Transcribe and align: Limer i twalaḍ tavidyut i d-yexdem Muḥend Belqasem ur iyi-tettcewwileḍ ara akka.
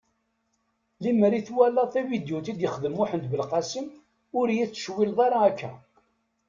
Limer 1.03 1.31
i 1.39 1.41
twalaḍ 1.47 1.87
tavidyut 1.93 2.47
i 2.51 2.53
d-yexdem 2.57 2.93
Muḥend 2.97 3.25
Belqasem 3.31 3.87
ur 4.39 4.47
iyi-tettcewwileḍ 4.49 5.19
ara 5.25 5.37
akka. 5.49 5.71